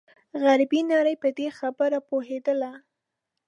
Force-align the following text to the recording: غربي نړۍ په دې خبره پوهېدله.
غربي 0.43 0.81
نړۍ 0.93 1.15
په 1.23 1.29
دې 1.37 1.47
خبره 1.59 1.97
پوهېدله. 2.09 2.71